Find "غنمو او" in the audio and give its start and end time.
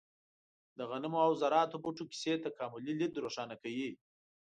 0.89-1.31